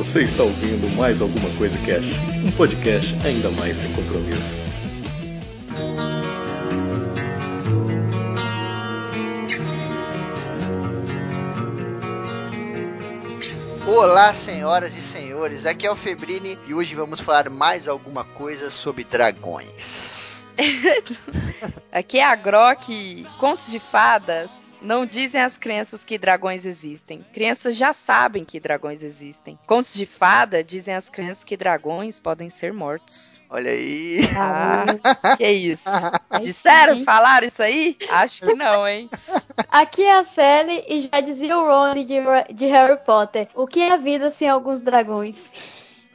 [0.00, 4.56] Você está ouvindo mais alguma coisa Cash, um podcast ainda mais sem compromisso.
[13.86, 18.70] Olá, senhoras e senhores, aqui é o Febrini e hoje vamos falar mais alguma coisa
[18.70, 20.48] sobre dragões.
[21.92, 24.69] aqui é a Grok, contos de fadas.
[24.80, 27.24] Não dizem às crianças que dragões existem.
[27.32, 29.58] Crianças já sabem que dragões existem.
[29.66, 33.40] Contos de fada dizem às crianças que dragões podem ser mortos.
[33.50, 34.20] Olha aí.
[34.36, 35.88] Ah, que isso?
[36.40, 37.04] Disseram?
[37.04, 37.96] Falaram isso aí?
[38.08, 39.10] Acho que não, hein?
[39.68, 43.48] Aqui é a Sally e já dizia o Ron de, de Harry Potter.
[43.54, 45.50] O que é a vida sem alguns dragões?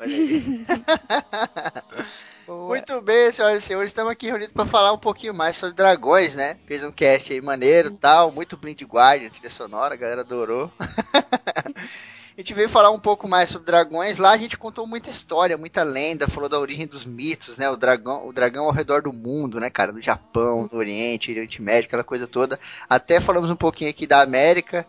[0.05, 0.65] Olha aí.
[2.45, 2.67] Boa.
[2.67, 6.35] Muito bem, senhoras e senhores, estamos aqui reunidos para falar um pouquinho mais sobre dragões,
[6.35, 6.57] né?
[6.67, 10.71] Fez um cast aí maneiro tal, muito Blind Guardian, trilha sonora, a galera adorou.
[10.79, 14.19] a gente veio falar um pouco mais sobre dragões.
[14.19, 17.67] Lá a gente contou muita história, muita lenda, falou da origem dos mitos, né?
[17.67, 19.91] O dragão, o dragão ao redor do mundo, né, cara?
[19.91, 22.59] Do Japão, do Oriente, Oriente Médio, aquela coisa toda.
[22.87, 24.85] Até falamos um pouquinho aqui da América.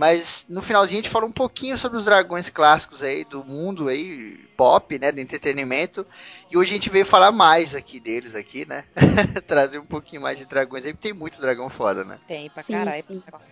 [0.00, 3.86] Mas no finalzinho a gente falou um pouquinho sobre os dragões clássicos aí do mundo
[3.86, 6.06] aí, pop, né, do entretenimento.
[6.50, 8.84] E hoje a gente veio falar mais aqui deles aqui, né?
[9.46, 12.18] Trazer um pouquinho mais de dragões aí, porque tem muito dragão foda, né?
[12.26, 13.04] Tem, pra caralho.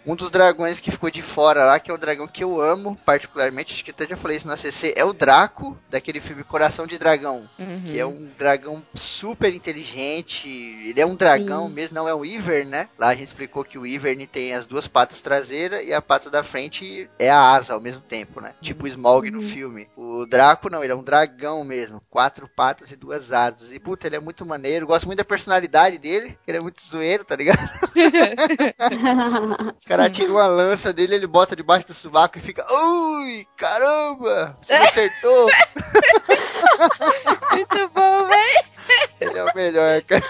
[0.05, 2.99] Um dos dragões que ficou de fora lá, que é um dragão que eu amo
[3.07, 6.89] particularmente, acho que até já falei isso no ACC, é o Draco, daquele filme Coração
[6.89, 7.83] de Dragão, uhum.
[7.85, 11.75] que é um dragão super inteligente, ele é um dragão Sim.
[11.75, 12.89] mesmo, não é um Ivern, né?
[12.99, 16.31] Lá a gente explicou que o Ivern tem as duas patas traseiras e a pata
[16.31, 18.55] da frente é a asa ao mesmo tempo, né?
[18.61, 19.37] Tipo o Smaug uhum.
[19.37, 19.89] no filme.
[19.97, 23.72] O Draco não, ele é um dragão mesmo, quatro patas e duas asas.
[23.72, 24.86] E, puta, ele é muito maneiro.
[24.86, 26.39] Gosto muito da personalidade dele.
[26.47, 27.58] Ele é muito zoeiro, tá ligado?
[29.77, 32.67] o cara tira uma lança dele, ele bota debaixo do sovaco e fica.
[32.70, 34.58] Ui, caramba!
[34.61, 35.48] Você acertou!
[37.52, 38.79] muito bom, velho!
[39.20, 40.24] Ele é o melhor, cara.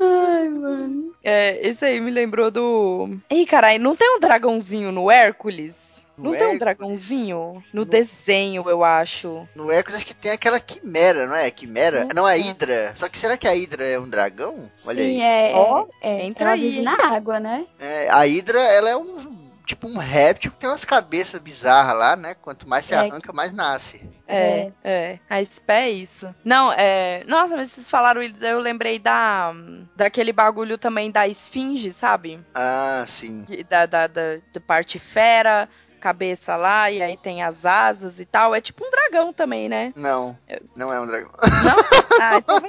[0.00, 1.12] Ai, mano.
[1.22, 3.16] É, esse aí me lembrou do.
[3.30, 6.03] Ih, caralho, não tem um dragãozinho no Hércules?
[6.16, 7.62] Não tem um dragãozinho?
[7.72, 9.48] No, no, desenho, eu acho.
[9.54, 11.50] No Hércules acho que tem aquela quimera, não é?
[11.50, 12.04] Quimera?
[12.04, 12.92] Não, não é a Hidra.
[12.94, 14.70] Só que será que a Hidra é um dragão?
[14.86, 15.50] Olha Sim, aí.
[15.50, 15.52] é.
[15.56, 16.82] Oh, é entra aí.
[16.82, 17.66] na água, né?
[17.78, 22.16] É, a Hidra, ela é um tipo um réptil que tem umas cabeças bizarras lá,
[22.16, 22.34] né?
[22.34, 22.98] Quanto mais se é.
[22.98, 24.08] arranca, mais nasce.
[24.26, 25.18] É, é.
[25.28, 26.34] A Spé é isso.
[26.44, 27.24] Não, é.
[27.26, 29.52] Nossa, mas vocês falaram, eu lembrei da.
[29.96, 32.40] Daquele bagulho também da esfinge, sabe?
[32.54, 33.44] Ah, sim.
[33.68, 35.68] Da, da, da, da parte fera
[36.04, 38.54] cabeça lá e aí tem as asas e tal.
[38.54, 39.90] É tipo um dragão também, né?
[39.96, 40.36] Não,
[40.76, 41.30] não é um dragão.
[41.64, 41.76] Não?
[42.20, 42.60] Ah, então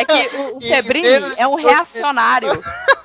[0.00, 2.48] É que o, o Febrini é um reacionário.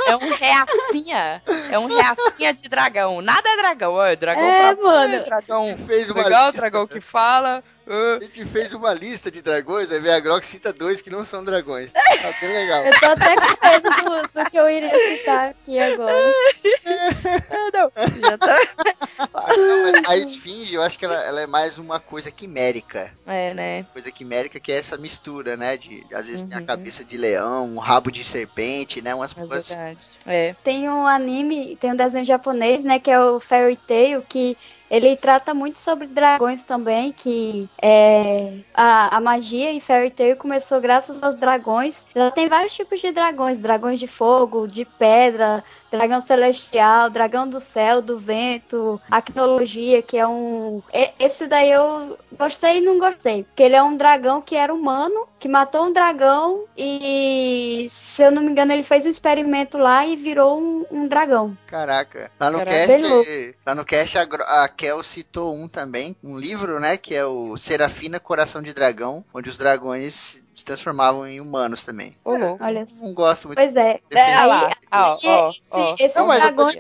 [0.08, 1.44] É um reacinha.
[1.70, 3.22] É um reacinha de dragão.
[3.22, 4.02] Nada é dragão.
[4.02, 5.16] É dragão é, pra mano.
[5.16, 6.62] É dragão fez uma legal, lista.
[6.62, 7.62] dragão que fala.
[7.92, 8.16] Uh.
[8.16, 11.26] A gente fez uma lista de dragões, aí vem a Grok cita dois que não
[11.26, 11.92] são dragões.
[11.92, 12.86] Tá bem legal.
[12.86, 16.14] Eu tô até com medo do, do que eu iria citar aqui agora.
[17.52, 17.92] ah, não,
[18.22, 19.58] já tá.
[19.58, 23.12] não, mas a esfinge, eu acho que ela, ela, é mais uma coisa quimérica.
[23.26, 23.86] É, né?
[23.92, 25.76] Coisa quimérica que é essa mistura, né?
[25.76, 26.48] De, às vezes uhum.
[26.48, 26.66] tem a uhum.
[26.66, 29.14] cabeça de leão, um rabo de serpente, né?
[29.14, 29.68] Umas é coisas.
[29.68, 30.10] Verdade.
[30.26, 30.56] É.
[30.64, 33.00] Tem um anime, tem um desenho japonês, né?
[33.00, 34.58] Que é o Fairy Tail, que
[34.92, 40.82] ele trata muito sobre dragões também, que é, a, a magia e Fairy Tail começou
[40.82, 42.06] graças aos dragões.
[42.14, 47.60] Já tem vários tipos de dragões, dragões de fogo, de pedra, dragão celestial, dragão do
[47.60, 50.82] céu, do vento, acnologia, que é um.
[51.20, 53.44] Esse daí eu gostei e não gostei.
[53.44, 58.32] Porque ele é um dragão que era humano, que matou um dragão e, se eu
[58.32, 61.58] não me engano, ele fez um experimento lá e virou um, um dragão.
[61.68, 62.32] Caraca.
[62.40, 62.88] Lá no Caraca.
[62.88, 64.24] cast, lá no cast a,
[64.64, 69.26] a Kel citou um também, um livro, né, que é o Serafina Coração de Dragão,
[69.34, 72.16] onde os dragões se transformavam em humanos também.
[72.26, 72.58] Uhum.
[72.60, 73.06] Olha só.
[73.06, 73.58] Não gosto muito.
[73.58, 74.00] Pois é.
[74.12, 74.68] é aí, lá.
[74.68, 75.28] Aí, ó, esse,
[75.72, 75.96] ó.
[76.00, 76.80] Esses não, dragões...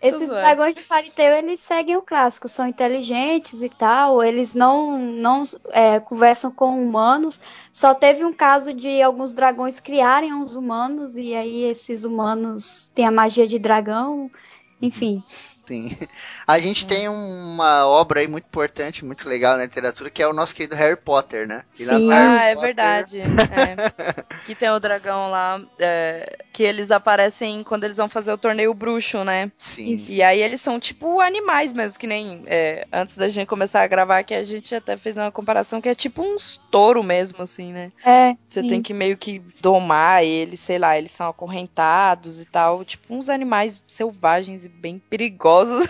[0.00, 5.42] Esses dragões de Fariteu, eles seguem o clássico, são inteligentes e tal, eles não, não
[5.70, 7.40] é, conversam com humanos.
[7.72, 13.06] Só teve um caso de alguns dragões criarem uns humanos, e aí esses humanos têm
[13.06, 14.30] a magia de dragão,
[14.80, 15.22] enfim.
[15.66, 15.90] Sim.
[16.46, 16.88] A gente hum.
[16.88, 20.74] tem uma obra aí muito importante, muito legal na literatura, que é o nosso querido
[20.74, 21.64] Harry Potter, né?
[21.78, 22.12] E Sim.
[22.12, 23.20] Ah, é verdade.
[23.24, 24.24] é.
[24.44, 28.74] Que tem o dragão lá, é, que eles aparecem quando eles vão fazer o torneio
[28.74, 29.50] bruxo, né?
[29.56, 30.04] Sim.
[30.08, 33.86] E aí eles são tipo animais mesmo, que nem é, antes da gente começar a
[33.86, 37.72] gravar, que a gente até fez uma comparação que é tipo uns touro mesmo, assim,
[37.72, 37.92] né?
[38.04, 38.34] É.
[38.48, 43.14] Você tem que meio que domar eles, sei lá, eles são acorrentados e tal, tipo
[43.14, 45.88] uns animais selvagens e bem perigosos perigosos.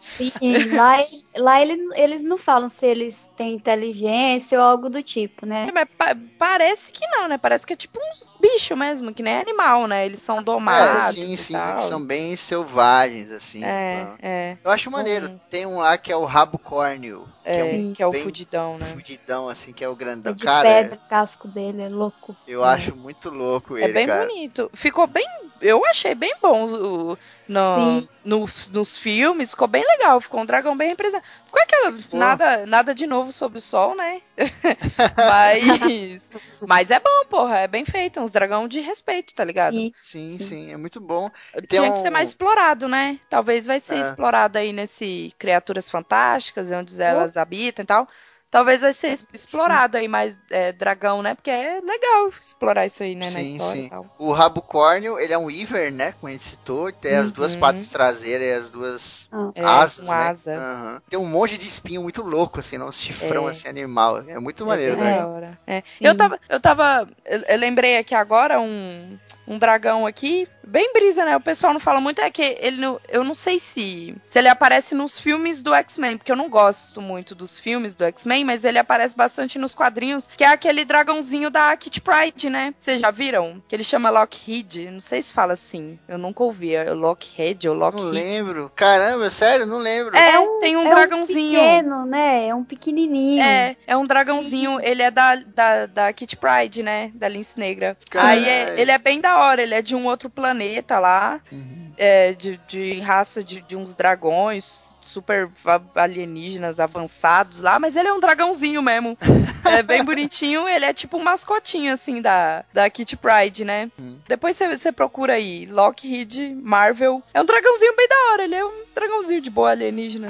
[0.00, 0.30] Sim,
[0.74, 0.96] lá,
[1.36, 5.66] lá eles, eles não falam se eles têm inteligência ou algo do tipo, né?
[5.68, 7.38] É, mas pa parece que não, né?
[7.38, 10.06] Parece que é tipo uns bichos mesmo, que nem animal, né?
[10.06, 11.08] Eles são domados.
[11.08, 13.64] É, sim, sim, eles são bem selvagens, assim.
[13.64, 14.58] É, é.
[14.64, 15.30] Eu acho maneiro.
[15.30, 15.40] Hum.
[15.50, 17.28] Tem um lá que é o rabo córneo.
[17.44, 18.86] É, que é, um que é o fudidão, né?
[18.86, 20.32] Fudidão, assim, que é o grandão.
[20.32, 22.36] É de cara, pedra, o casco dele é louco.
[22.46, 22.68] Eu é.
[22.68, 24.26] acho muito louco é ele, É bem cara.
[24.26, 24.70] bonito.
[24.74, 25.26] Ficou bem...
[25.60, 27.18] Eu achei bem bom o,
[27.48, 30.20] no, no, nos filmes, ficou bem legal.
[30.20, 31.24] Ficou um dragão bem representado.
[31.46, 31.98] Ficou aquela.
[32.12, 34.22] Nada, nada de novo sobre o sol, né?
[35.16, 36.30] mas.
[36.60, 37.58] Mas é bom, porra.
[37.58, 38.20] É bem feito.
[38.20, 39.74] Uns dragão de respeito, tá ligado?
[39.74, 40.38] Sim, sim.
[40.38, 41.28] sim é muito bom.
[41.68, 41.92] Tinha um...
[41.92, 43.18] que ser mais explorado, né?
[43.28, 44.00] Talvez vai ser é.
[44.00, 47.40] explorado aí nesse Criaturas Fantásticas, onde elas oh.
[47.40, 48.08] habitam e tal
[48.50, 51.34] talvez vai ser explorado aí mais é, dragão, né?
[51.34, 53.26] Porque é legal explorar isso aí, né?
[53.28, 53.90] Sim, na história sim.
[54.18, 56.12] O rabo córneo, ele é um Weaver, né?
[56.12, 56.92] Como a gente citou.
[56.92, 57.20] Tem uhum.
[57.22, 57.60] as duas uhum.
[57.60, 59.50] patas traseiras e as duas ah.
[59.54, 60.14] é, asas, né?
[60.14, 60.52] Asa.
[60.54, 61.00] Uhum.
[61.08, 63.50] Tem um monte de espinho muito louco, assim, um chifrão, é.
[63.50, 64.18] assim, animal.
[64.26, 65.24] É muito maneiro, é né?
[65.24, 65.58] Hora.
[65.66, 65.82] É.
[66.00, 69.18] Eu tava, eu tava, eu, eu lembrei aqui agora um
[69.48, 70.46] um dragão aqui.
[70.62, 71.34] Bem brisa, né?
[71.34, 72.20] O pessoal não fala muito.
[72.20, 76.18] É que ele não, eu não sei se, se ele aparece nos filmes do X-Men,
[76.18, 80.28] porque eu não gosto muito dos filmes do X-Men, mas ele aparece bastante nos quadrinhos,
[80.36, 82.74] que é aquele dragãozinho da Kit Pride, né?
[82.78, 83.62] Vocês já viram?
[83.68, 84.90] Que ele chama Lockheed.
[84.90, 85.98] Não sei se fala assim.
[86.08, 86.74] Eu nunca ouvi.
[86.74, 88.04] É Lockheed ou Lockheed.
[88.04, 88.72] Não lembro.
[88.74, 89.66] Caramba, sério?
[89.66, 90.16] Não lembro.
[90.16, 91.60] É, é um, tem um é dragãozinho.
[91.60, 92.48] Um pequeno, né?
[92.48, 93.42] É um pequenininho.
[93.42, 94.78] É, é um dragãozinho.
[94.78, 94.86] Sim.
[94.86, 97.10] Ele é da, da, da Kit Pride, né?
[97.14, 97.96] Da Lince Negra.
[98.10, 98.32] Caramba.
[98.32, 101.77] Aí é, ele é bem da hora, ele é de um outro planeta lá, uhum.
[101.98, 105.50] É, de, de raça de, de uns dragões super
[105.94, 109.16] alienígenas avançados lá, mas ele é um dragãozinho mesmo.
[109.64, 113.90] é bem bonitinho, ele é tipo um mascotinho, assim, da, da Kitty Pride, né?
[113.98, 114.18] Hum.
[114.26, 117.22] Depois você procura aí, Lockheed, Marvel.
[117.32, 120.28] É um dragãozinho bem da hora, ele é um dragãozinho de boa alienígena.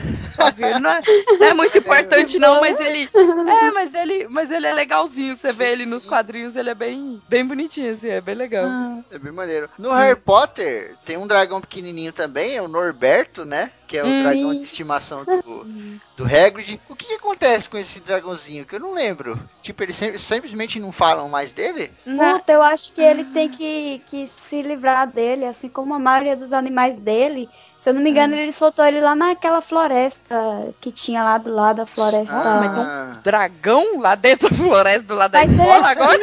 [0.81, 1.03] Não é,
[1.39, 3.09] não é muito importante, não, mas ele.
[3.49, 5.35] É, mas ele, mas ele é legalzinho.
[5.35, 8.67] Você vê ele nos quadrinhos, ele é bem, bem bonitinho, assim, é bem legal.
[8.67, 8.99] Ah.
[9.11, 9.71] É bem maneiro.
[9.79, 13.73] No Harry Potter, tem um dragão pequenininho também, é o Norberto, né?
[13.87, 14.23] Que é o hum.
[14.23, 15.65] dragão de estimação do,
[16.17, 16.81] do Hagrid.
[16.89, 18.67] O que, que, acontece com esse dragãozinho?
[18.67, 19.41] Que eu não lembro.
[19.63, 21.91] Tipo, eles sempre, simplesmente não falam mais dele?
[22.05, 26.37] Puta, eu acho que ele tem que, que se livrar dele, assim como a maioria
[26.37, 27.49] dos animais dele.
[27.79, 28.39] Se eu não me engano, hum.
[28.39, 32.35] ele soltou ele lá naquela floresta que tinha lá do lado da floresta.
[32.35, 36.19] Nossa, mas tem um dragão lá dentro da floresta, do lado mas da escola agora?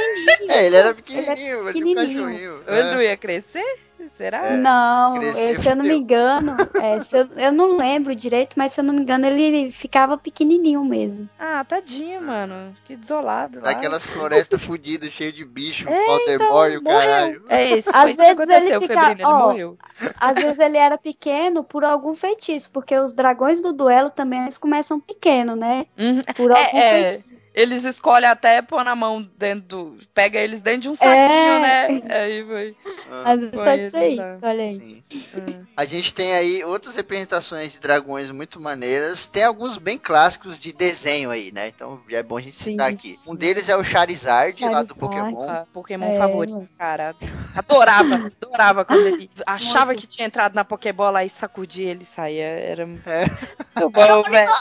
[0.50, 2.24] É, ele era pequenininho, ele era pequenininho.
[2.24, 2.64] Um cachorrinho.
[2.68, 3.86] Ele não ia crescer?
[4.14, 4.48] Será?
[4.48, 8.80] É, não, se eu não me engano, é, eu, eu, não lembro direito, mas se
[8.80, 11.30] eu não me engano, ele ficava pequenininho mesmo.
[11.40, 12.76] Ah, tadinho, mano.
[12.86, 13.62] Que desolado.
[13.62, 17.46] Daquelas florestas fodidas, cheias de bicho, é, Voldemort e o caralho.
[17.50, 19.78] É isso, às vezes aconteceu, ele, fica, ele ó, morreu.
[20.20, 24.58] Às vezes ele era pequeno por algum feitiço, porque os dragões do duelo também eles
[24.58, 25.86] começam pequeno, né?
[25.98, 26.22] Uhum.
[26.36, 27.35] Por algum é, feitiço.
[27.56, 29.98] Eles escolhem até pôr na mão dentro do.
[30.14, 31.60] Pega eles dentro de um saquinho, é...
[31.62, 32.02] né?
[32.10, 32.76] Aí foi.
[33.10, 33.32] Ah.
[33.32, 35.04] Às vezes pode ser isso, olha aí.
[35.10, 35.66] Sim.
[35.78, 39.26] A gente tem aí outras representações de dragões muito maneiras.
[39.26, 41.70] Tem alguns bem clássicos de desenho aí, né?
[41.70, 42.72] Então é bom a gente Sim.
[42.72, 43.18] citar aqui.
[43.26, 44.76] Um deles é o Charizard, Charizard.
[44.76, 45.50] lá do Pokémon.
[45.50, 47.16] Ah, Pokémon é, favorito, cara.
[47.56, 50.02] Adorava, adorava quando ele achava muito.
[50.02, 52.44] que tinha entrado na Pokébola e sacudia ele saía.
[52.44, 52.86] Era é.
[52.86, 54.52] muito bom, velho.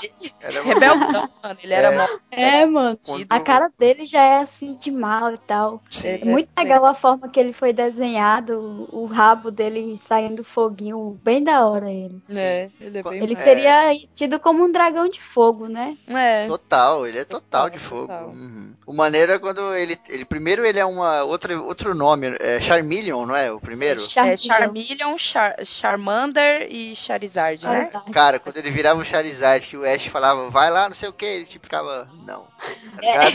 [0.65, 1.59] Rebeldão, mano.
[1.61, 1.97] Ele era é.
[2.41, 2.99] É, mano mano.
[3.29, 5.83] A cara dele já é assim de mal e tal.
[6.03, 11.43] É muito legal a forma que ele foi desenhado, o rabo dele saindo foguinho, bem
[11.43, 12.23] da hora ele.
[12.29, 15.97] É, ele é bem Ele seria tido como um dragão de fogo, né?
[16.09, 16.47] É.
[16.47, 18.07] Total, ele é total, total de fogo.
[18.07, 18.29] Total.
[18.29, 18.75] Uhum.
[18.87, 23.27] O maneiro é quando ele, ele primeiro ele é uma outra outro nome, é Charmeleon,
[23.27, 23.51] não é?
[23.53, 24.03] O primeiro?
[24.17, 27.91] É Charmeleon, Char Charmander e Charizard, né?
[28.13, 31.13] Cara, quando ele virava o Charizard, que o Ash falava, vai lá, não sei o
[31.13, 32.47] que, ele tipo ficava, não.
[33.03, 33.27] É.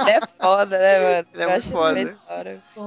[0.00, 1.28] ele é foda, né, mano?
[1.32, 2.18] Ele é muito foda.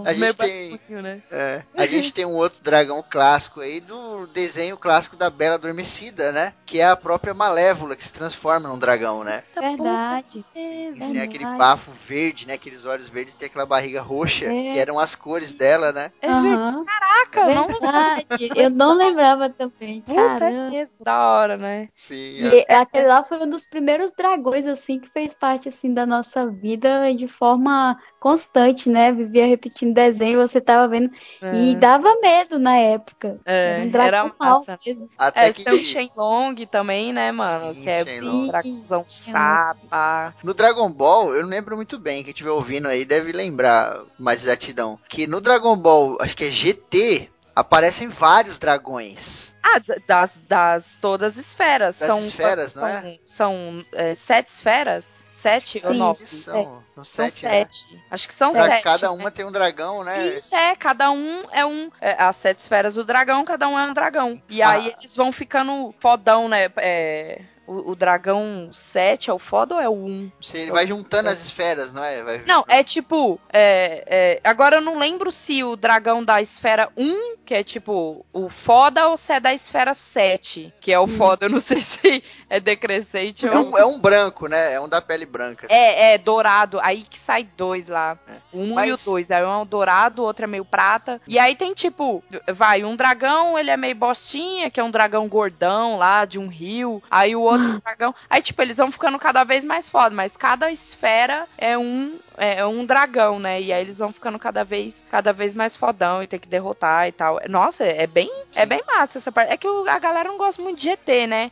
[0.05, 1.21] A gente, tem, né?
[1.31, 6.31] é, a gente tem um outro dragão clássico aí do desenho clássico da Bela Adormecida,
[6.31, 6.53] né?
[6.65, 9.43] Que é a própria Malévola que se transforma num dragão, né?
[9.55, 10.45] Verdade.
[10.51, 12.53] Sim, sim tem aquele bafo verde, né?
[12.53, 14.73] Aqueles olhos verdes tem aquela barriga roxa, é.
[14.73, 16.11] que eram as cores dela, né?
[16.21, 16.85] É uhum.
[16.85, 18.49] Caraca, Verdade.
[18.49, 20.01] não Eu não lembrava também.
[20.01, 20.45] Caramba.
[20.45, 21.89] É mesmo, da hora, né?
[21.91, 22.15] Sim.
[22.15, 22.75] E é.
[22.75, 27.13] aquele lá foi um dos primeiros dragões, assim, que fez parte assim da nossa vida
[27.13, 29.11] de forma constante, né?
[29.11, 31.51] Vivia repetindo desenho, você tava vendo é.
[31.53, 33.39] e dava medo na época.
[33.45, 34.79] É, era, um era massa.
[34.85, 35.09] Mesmo.
[35.17, 35.63] Até é, que...
[35.63, 37.73] tem o Shenlong também, né, mano?
[37.73, 40.33] Sim, que é um dragãozão sapa.
[40.43, 44.43] No Dragon Ball, eu não lembro muito bem, quem estiver ouvindo aí deve lembrar mais
[44.43, 49.53] exatidão, que no Dragon Ball, acho que é GT, aparecem vários dragões.
[49.61, 51.99] Ah, das, das todas as esferas.
[51.99, 53.19] Das são, esferas, são, não é?
[53.25, 55.25] São é, sete esferas?
[55.31, 56.25] Sete Sim, ou nove?
[56.27, 57.51] São, são São sete, né?
[57.51, 58.03] sete.
[58.09, 58.83] Acho que são Pra sete.
[58.83, 59.13] cada né?
[59.13, 60.37] uma tem um dragão, né?
[60.37, 61.89] Isso é, cada um é um.
[62.01, 64.41] é, as sete esferas do dragão, cada um é um dragão.
[64.49, 64.71] E Ah.
[64.71, 66.69] aí eles vão ficando fodão, né?
[66.77, 70.31] É, o, o dragão 7 é o foda ou é o 1?
[70.41, 72.23] Você ele vai juntando as esferas, não é?
[72.23, 73.39] Vai- Não, é tipo.
[73.53, 78.25] é, é, agora eu não lembro se o dragão da esfera 1, que é tipo
[78.33, 81.45] o foda, ou se é da esfera 7, que é o foda.
[81.45, 84.73] Eu não sei se é decrescente É um, é um branco, né?
[84.73, 85.65] É um da pele branca.
[85.65, 85.75] assim.
[85.75, 86.79] É, é, dourado.
[86.81, 88.17] Aí que sai dois lá.
[88.51, 89.29] O um Mas- e o dois.
[89.31, 91.21] Aí um é um dourado, o outro é meio prata.
[91.27, 95.27] E aí tem tipo, vai, um dragão, ele é meio bostinha, que é um dragão
[95.27, 97.01] gordão lá, de um rio.
[97.09, 98.15] Aí o outro dragão.
[98.29, 102.17] Aí, tipo, eles vão ficando cada vez mais foda, mas cada esfera é um.
[102.41, 103.61] É um dragão, né?
[103.61, 107.05] E aí eles vão ficando cada vez, cada vez mais fodão e tem que derrotar
[107.05, 107.37] e tal.
[107.49, 109.51] Nossa, é bem, é bem massa essa parte.
[109.51, 111.51] É que o- a galera não gosta muito de GT, né?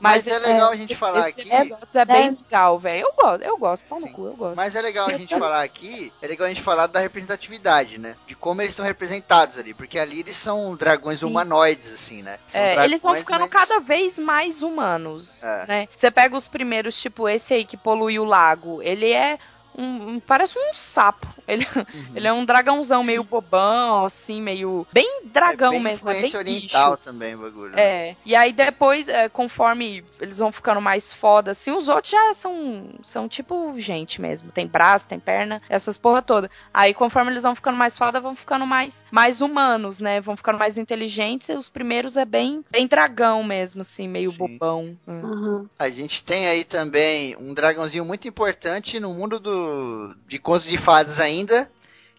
[0.00, 1.50] Mas, é esse- legal a gente falar esse aqui.
[1.52, 2.30] é bem É.
[2.30, 3.02] legal, velho.
[3.06, 3.84] Eu gosto, eu gosto.
[3.84, 4.56] Pau no cu, eu gosto.
[4.56, 8.16] Mas é legal a gente falar aqui, é legal a gente falar da representatividade, né?
[8.26, 9.74] De como eles são representados ali.
[9.74, 11.26] Porque ali eles são dragões Sim.
[11.26, 12.38] humanoides, assim, né?
[12.46, 15.66] São É, eles vão ficando mas- cada vez mais humanos, É.
[15.66, 15.88] né?
[15.92, 19.38] Você pega os primeiros, tipo esse aí que poluiu o lago, ele é
[19.78, 21.26] um, um- parece um sapo.
[21.46, 22.12] Ele, Uhum.
[22.14, 26.20] ele é um dragãozão meio bobão, assim, meio bem dragão é bem mesmo, é bem
[26.24, 27.02] influência oriental bicho.
[27.04, 27.74] também o bagulho.
[27.76, 27.80] né?
[28.10, 32.34] É, e aí depois, é, conforme eles vão ficando mais foda, assim, os outros já
[32.34, 34.50] são, são tipo gente mesmo.
[34.50, 36.50] Tem braço, tem perna, essas porra toda.
[36.74, 40.20] Aí conforme eles vão ficando mais foda, vão ficando mais, mais humanos, né?
[40.20, 41.48] Vão ficando mais inteligentes.
[41.48, 44.38] E os primeiros é bem, bem dragão mesmo, assim, meio Sim.
[44.38, 44.96] bobão.
[45.06, 45.20] Hum.
[45.24, 45.70] Aham.
[45.78, 49.67] A gente tem aí também um dragãozinho muito importante no mundo do
[50.26, 51.70] de contos de fadas ainda,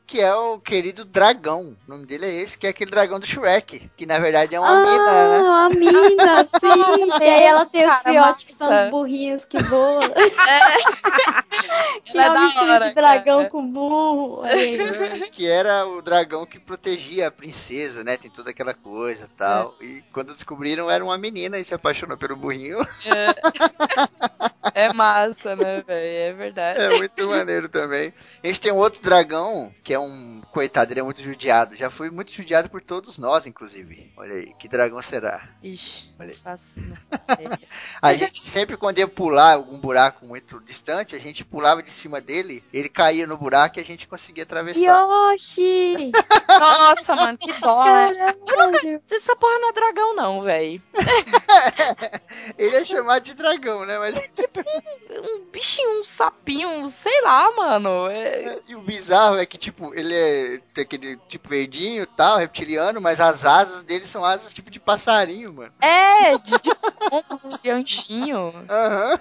[0.10, 1.77] que é o querido dragão.
[1.88, 4.60] O nome dele é esse, que é aquele dragão do Shrek, que na verdade é
[4.60, 5.39] uma ah, mina, né?
[5.39, 7.10] uma mina, sim.
[7.24, 10.00] e aí ela tem os fiotes que são os burrinhos que voam.
[12.13, 13.50] Ela é da mistura hora, de dragão cara.
[13.50, 14.41] com burro.
[14.44, 15.29] Aí.
[15.32, 18.18] que era o dragão que protegia a princesa, né?
[18.18, 19.75] Tem toda aquela coisa e tal.
[19.79, 22.79] E quando descobriram, era uma menina e se apaixonou pelo burrinho.
[23.06, 23.36] É
[24.94, 26.30] massa, né, velho?
[26.30, 26.80] É verdade.
[26.80, 28.13] É muito maneiro também.
[28.44, 30.42] A gente tem um outro dragão, que é um.
[30.51, 31.78] Coitado, ele é muito judiado.
[31.78, 34.12] Já foi muito judiado por todos nós, inclusive.
[34.18, 35.48] Olha aí, que dragão será?
[35.62, 36.39] Ixi, Olha não aí.
[36.42, 36.80] faço.
[38.01, 42.20] A gente sempre, quando ia pular algum buraco muito distante, a gente pulava de cima
[42.20, 44.80] dele, ele caía no buraco e a gente conseguia atravessar.
[44.80, 46.12] Yoshi!
[46.48, 48.34] Nossa, mano, que dó, né?
[48.48, 49.01] Caralho!
[49.12, 50.82] Essa porra não é dragão, não, velho.
[52.58, 53.98] Ele é chamado de dragão, né?
[54.00, 54.16] Mas
[55.10, 58.08] Um bichinho, um sapinho, sei lá, mano.
[58.10, 62.38] É- e o bizarro é que, tipo, ele é tem aquele tipo verdinho e tal,
[62.38, 65.74] reptiliano, mas as asas dele são asas tipo de passarinho, mano.
[65.82, 68.53] É, de, de de anchinho.
[68.70, 69.20] Aham.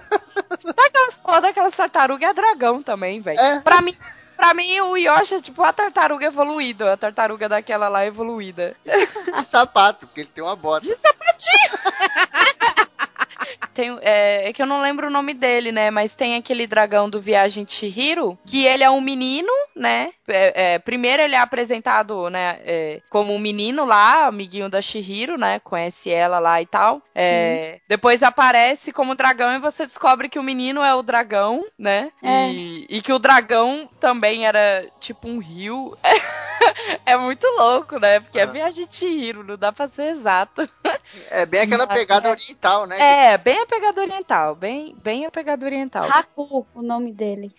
[0.75, 3.39] Daquelas porra daquelas tartarugas é dragão também, velho.
[3.39, 3.59] É.
[3.59, 3.95] Pra mim.
[4.37, 8.73] Pra mim, o Yoshi é tipo a tartaruga evoluída, a tartaruga daquela lá evoluída.
[8.85, 10.87] De sapato, porque ele tem uma bota.
[10.87, 11.71] De sapatinho!
[13.73, 15.91] Tem, é, é que eu não lembro o nome dele, né?
[15.91, 20.11] Mas tem aquele dragão do Viagem de Chihiro, que ele é um menino, né?
[20.27, 25.37] É, é, primeiro ele é apresentado, né, é, como um menino lá, amiguinho da Chihiro,
[25.37, 25.59] né?
[25.59, 27.01] Conhece ela lá e tal.
[27.15, 32.11] É, depois aparece como dragão e você descobre que o menino é o dragão, né?
[32.21, 32.49] É.
[32.51, 35.97] E, e que o dragão também era tipo um rio.
[37.05, 38.19] É muito louco, né?
[38.19, 38.45] Porque é Ah.
[38.45, 40.67] Viagem de Chihiro, não dá pra ser exato.
[41.29, 42.31] É bem aquela Mas, pegada é.
[42.31, 42.99] oriental, né?
[43.33, 46.05] É, bem a pegada oriental, bem, bem a pegada oriental.
[46.09, 47.53] Haku, o nome dele.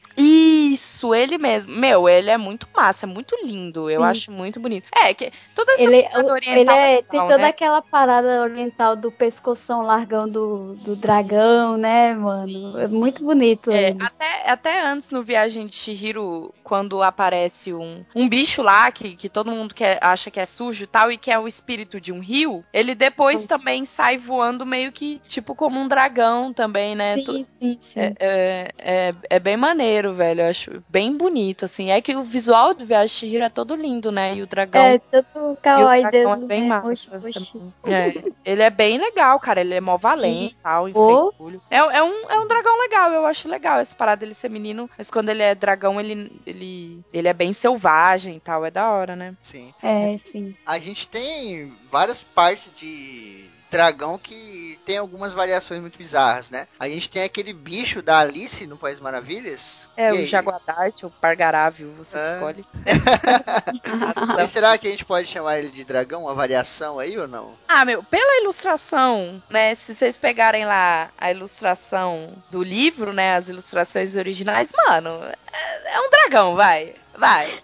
[0.81, 1.73] Isso, ele mesmo.
[1.75, 3.89] Meu, ele é muito massa, é muito lindo.
[3.91, 4.07] Eu Sim.
[4.07, 4.89] acho muito bonito.
[4.95, 7.49] É, que toda essa Ele, o- oriental ele é, legal, tem toda né?
[7.49, 12.47] aquela parada oriental do pescoção largão do, do dragão, né, mano?
[12.49, 12.95] Sim, É sim.
[12.99, 18.63] muito bonito É, até, até antes no Viagem de Chihiro, quando aparece um, um bicho
[18.63, 21.39] lá que, que todo mundo quer, acha que é sujo e tal, e que é
[21.39, 25.89] o espírito de um rio, ele depois também sai voando meio que, tipo, como um
[25.89, 27.19] dragão também, né?
[27.19, 28.01] Sim, sim, sim.
[28.01, 30.41] É, é, é, é bem maneiro, velho.
[30.43, 31.91] Eu acho bem bonito, assim.
[31.91, 34.35] É que o visual do Viagem de Chihiro é todo lindo, né?
[34.35, 34.83] E o dragão.
[34.83, 36.69] É, todo kawaii e o dragão Deus é bem né?
[36.69, 36.89] massa.
[36.89, 37.53] Oxi, oxi.
[37.83, 37.95] também.
[37.95, 39.61] É, ele é bem legal, cara.
[39.61, 41.61] Ele é mó valente e tal, enfrentulho.
[41.71, 44.89] É, é, um, é um dragão legal, eu acho legal essa parada dele ser menino.
[44.97, 48.65] Mas quando ele é dragão, ele, ele, ele é bem selvagem e tal.
[48.65, 49.35] É da hora, né?
[49.43, 49.73] Sim.
[49.83, 50.55] É, sim.
[50.67, 56.67] A gente tem várias partes de, dragão que tem algumas variações muito bizarras, né?
[56.79, 59.89] A gente tem aquele bicho da Alice no País Maravilhas.
[59.97, 62.33] É, o Jaguadarte, o Pargarávio, você é.
[62.33, 62.67] escolhe.
[64.45, 67.55] e será que a gente pode chamar ele de dragão, uma variação aí ou não?
[67.69, 69.75] Ah, meu, pela ilustração, né?
[69.75, 73.37] Se vocês pegarem lá a ilustração do livro, né?
[73.37, 75.23] As ilustrações originais, mano,
[75.53, 76.95] é, é um dragão, vai.
[77.21, 77.61] Vai.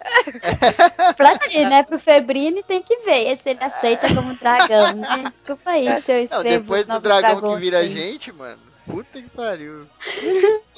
[1.16, 1.82] pra ti, né?
[1.82, 5.16] Pro Febrini tem que ver se ele aceita como dragão, né?
[5.16, 6.44] Desculpa aí se eu escrevo.
[6.44, 7.90] Não, depois do dragão que vira assim.
[7.90, 8.60] gente, mano.
[8.86, 9.86] Puta que pariu.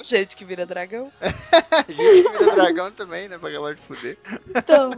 [0.01, 1.11] Gente que vira dragão.
[1.87, 3.37] gente que vira dragão também, né?
[3.37, 4.17] Pra acabar de fuder.
[4.49, 4.91] Então.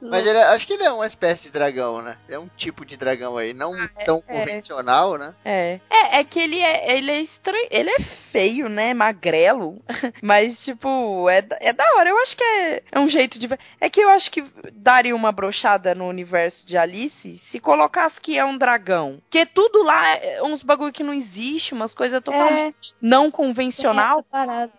[0.00, 2.16] Mas ele, é, acho que ele é uma espécie de dragão, né?
[2.28, 5.34] É um tipo de dragão aí, não ah, tão é, convencional, né?
[5.44, 5.80] É.
[5.90, 6.20] é.
[6.20, 7.66] É que ele é, ele é estranho.
[7.70, 8.94] Ele é feio, né?
[8.94, 9.82] Magrelo.
[10.22, 12.08] Mas, tipo, é, é da hora.
[12.08, 13.48] Eu acho que é, é um jeito de.
[13.80, 18.38] É que eu acho que daria uma brochada no universo de Alice se colocasse que
[18.38, 19.20] é um dragão.
[19.28, 21.25] Porque tudo lá é uns bagulho que não existe,
[21.72, 22.94] umas coisas totalmente é.
[23.00, 24.24] não convencional.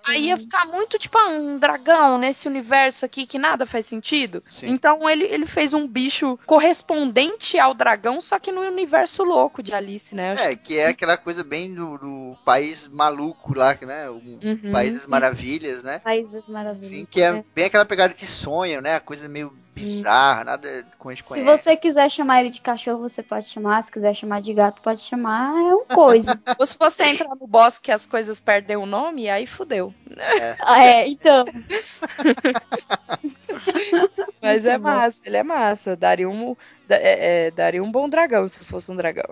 [0.06, 4.44] Aí ia ficar muito tipo ah, um dragão nesse universo aqui que nada faz sentido.
[4.50, 4.68] Sim.
[4.68, 9.74] Então ele, ele fez um bicho correspondente ao dragão, só que no universo louco de
[9.74, 10.36] Alice, né?
[10.38, 14.10] É, que é aquela coisa bem do, do país maluco lá, né?
[14.10, 15.10] O uhum, Países sim.
[15.10, 16.00] Maravilhas, né?
[16.00, 16.88] Países Maravilhas.
[16.88, 18.96] Sim, que é, é, bem aquela pegada de sonho, né?
[18.96, 21.46] A coisa meio bizarra, nada com a gente conhece.
[21.46, 23.84] Se você quiser chamar ele de cachorro, você pode chamar.
[23.84, 25.52] Se quiser chamar de gato, pode chamar.
[25.52, 26.37] É um coisa.
[26.60, 29.94] Ou se você entrar no bosque e as coisas perdem o nome, aí fudeu.
[30.16, 31.46] É, ah, é então.
[34.42, 35.96] Mas é massa, ele é massa.
[35.96, 36.56] Daria um,
[36.90, 39.26] é, é, daria um bom dragão se fosse um dragão.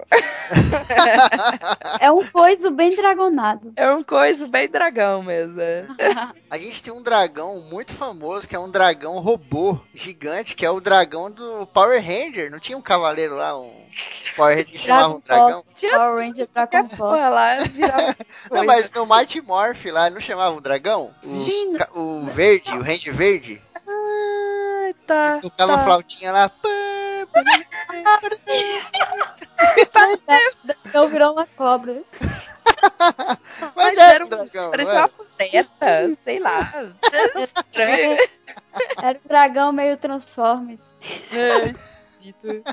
[1.99, 3.73] é um coiso bem dragonado.
[3.75, 5.61] É um coiso bem dragão mesmo.
[5.61, 5.85] É.
[6.49, 10.69] A gente tem um dragão muito famoso, que é um dragão robô gigante, que é
[10.69, 12.51] o dragão do Power Ranger.
[12.51, 13.71] Não tinha um cavaleiro lá, um
[14.35, 15.63] Power Ranger que chamava um dragão?
[15.73, 17.29] Tinha Power Ranger Dragon Ball.
[17.29, 18.15] lá virava
[18.51, 21.13] não, mas no Mighty Morph lá, não chamava um dragão?
[21.23, 23.61] O, o verde, o Ranger verde?
[23.87, 25.39] Ah, tá.
[25.41, 25.83] Tocava tá.
[25.83, 26.49] flautinha lá.
[26.49, 26.69] Pã,
[30.85, 32.01] então virou uma cobra.
[33.75, 34.71] Mas, Mas era um dragão.
[34.71, 36.73] Parecia uma puteta, sei lá.
[37.35, 38.17] Estranho.
[39.01, 40.81] Era um dragão meio Transformers.
[41.31, 41.73] É,
[42.29, 42.63] esquisito.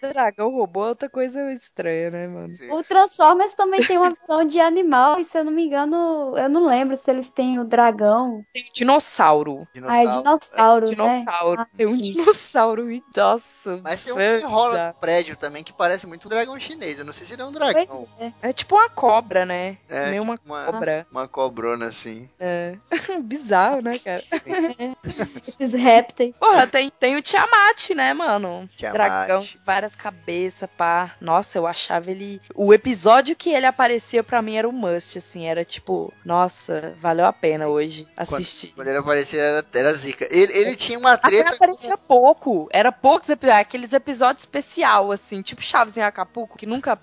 [0.00, 2.48] dragão robô é outra coisa estranha, né, mano?
[2.48, 2.70] Sim.
[2.70, 6.48] O Transformers também tem uma visão de animal, e se eu não me engano, eu
[6.48, 8.44] não lembro se eles têm o dragão.
[8.52, 9.66] Tem o dinossauro.
[9.72, 10.08] dinossauro.
[10.08, 10.84] Ah, é dinossauro.
[10.84, 10.94] É, né?
[10.94, 11.66] dinossauro.
[11.76, 13.80] Tem um dinossauro e nossa.
[13.82, 16.98] Mas tem um que rola no prédio também que parece muito um dragão chinês.
[16.98, 18.08] Eu não sei se ele é um dragão.
[18.18, 18.32] É.
[18.42, 18.52] é.
[18.52, 19.78] tipo uma cobra, né?
[19.88, 21.06] É, Meio tipo uma, uma cobra.
[21.10, 22.28] Uma cobrona assim.
[22.38, 22.76] É.
[23.22, 24.24] Bizarro, né, cara?
[25.46, 26.36] Esses répteis.
[26.36, 28.68] Porra, tem, tem o Tiamat, né, mano?
[28.76, 28.94] Tiamat.
[28.94, 31.12] Dragão, várias cabeças, pá.
[31.20, 32.40] Nossa, eu achava ele.
[32.54, 35.46] O episódio que ele aparecia para mim era um must, assim.
[35.46, 38.68] Era tipo, nossa, valeu a pena hoje assistir.
[38.68, 40.26] Quando, quando ele aparecia era, era zica.
[40.30, 41.48] Ele, ele tinha uma treta.
[41.48, 42.06] Até aparecia com...
[42.06, 42.68] pouco.
[42.72, 43.60] Era poucos episódios.
[43.60, 46.98] Aqueles episódios especial, assim, tipo Chaves em Acapulco, que nunca,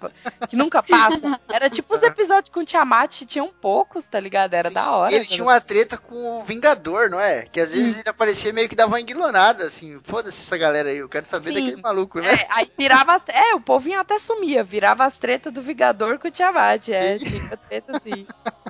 [0.49, 1.39] que nunca passa.
[1.49, 4.53] Era tipo os episódios com o Tiamat, tinham poucos, tá ligado?
[4.53, 5.13] Era Sim, da hora.
[5.13, 7.43] Ele tinha uma treta com o Vingador, não é?
[7.43, 9.99] Que às vezes ele aparecia meio que dava uma enguilonada, assim.
[10.03, 11.58] Foda-se essa galera aí, eu quero saber Sim.
[11.61, 12.33] Daquele maluco, né?
[12.33, 13.13] É, aí virava.
[13.13, 13.23] As...
[13.27, 16.89] É, o povinho até sumia, virava as tretas do Vingador com o Tiamat.
[16.89, 18.25] É, tinha treta assim.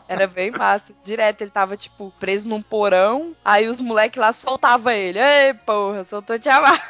[0.08, 0.93] Era bem massa.
[1.04, 3.36] Direto, ele tava, tipo, preso num porão.
[3.43, 5.19] Aí os moleques lá soltavam ele.
[5.19, 6.82] Ei, porra, soltou o Tiamat.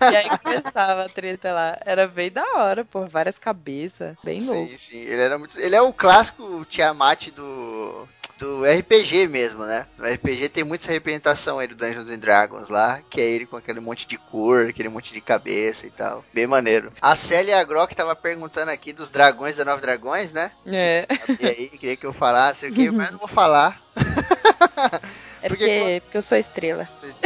[0.00, 1.78] e aí começava a treta lá.
[1.84, 3.06] Era bem da hora, pô.
[3.06, 4.16] Várias cabeças.
[4.22, 4.70] Bem louco.
[4.70, 5.00] Sim, sim.
[5.00, 5.58] Ele era muito.
[5.58, 9.86] Ele é o clássico Tiamat do do RPG mesmo, né?
[9.96, 13.56] No RPG tem muita representação aí do Dungeons and Dragons lá, que é ele com
[13.56, 16.24] aquele monte de cor, aquele monte de cabeça e tal.
[16.32, 16.92] Bem maneiro.
[17.00, 20.50] A Célia Grok tava perguntando aqui dos dragões da Nove Dragões, né?
[20.66, 21.06] É.
[21.40, 23.82] E aí, queria que eu falasse, okay, mas eu não vou falar.
[25.42, 26.88] É porque, porque, porque eu sou estrela.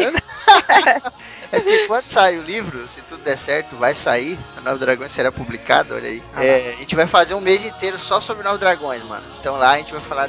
[1.53, 4.39] é porque quando sai o livro, se tudo der certo, vai sair.
[4.59, 6.23] A Nove Dragões será publicado, olha aí.
[6.35, 9.25] Ah, é, a gente vai fazer um mês inteiro só sobre Nove Dragões, mano.
[9.39, 10.29] Então lá a gente vai falar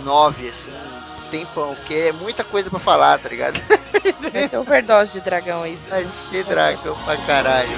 [0.00, 0.72] 9, assim,
[1.30, 3.60] tempão, porque é muita coisa pra falar, tá ligado?
[4.32, 5.88] Vai ter overdose de dragão isso.
[5.88, 7.70] Vai ser dragão pra caralho.